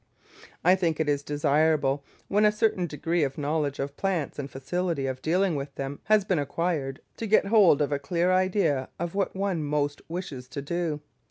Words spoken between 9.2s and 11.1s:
one most wishes to do.